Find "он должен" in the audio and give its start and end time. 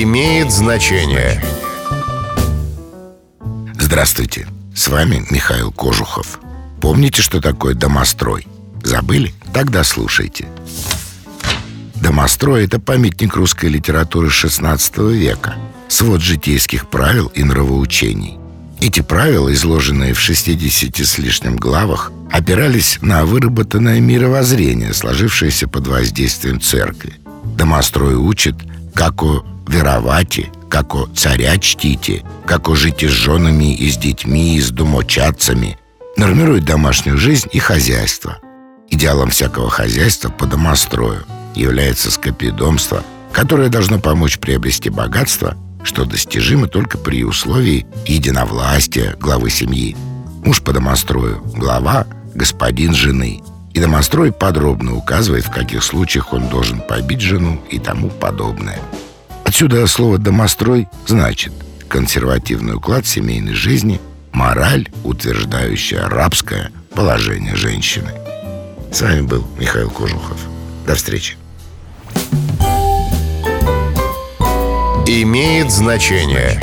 56.32-56.80